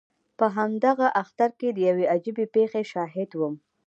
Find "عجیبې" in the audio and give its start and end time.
2.15-2.45